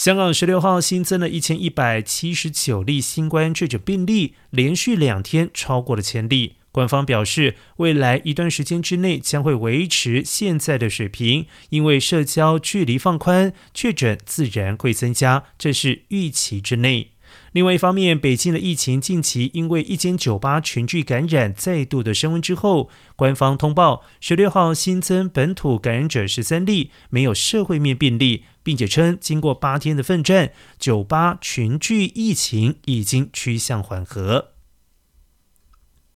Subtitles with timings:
[0.00, 6.54] 香港十六号新增了一千一百七十九例新冠确诊病例，连续两天超过了千例。
[6.72, 17.10] 官方表示，未来一段时间之内将会维持现在的水平，因为社交距离放宽，确诊自然会增加，这是预期之内。
[17.52, 34.59] 另外一方面，北京的疫情近期因为一间酒吧群聚感染再度的升温之后，官方通报十六号新增本土感染者十三例，没有社会面病例，并且称经过八天的奋战，酒吧群聚疫情已经趋向缓和。